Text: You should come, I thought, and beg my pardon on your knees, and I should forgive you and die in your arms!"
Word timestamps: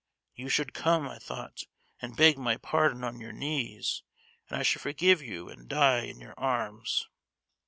You 0.33 0.49
should 0.49 0.73
come, 0.73 1.07
I 1.07 1.19
thought, 1.19 1.67
and 2.01 2.17
beg 2.17 2.35
my 2.35 2.57
pardon 2.57 3.03
on 3.03 3.19
your 3.19 3.31
knees, 3.31 4.01
and 4.49 4.57
I 4.59 4.63
should 4.63 4.81
forgive 4.81 5.21
you 5.21 5.47
and 5.47 5.69
die 5.69 6.05
in 6.05 6.19
your 6.19 6.33
arms!" 6.39 7.07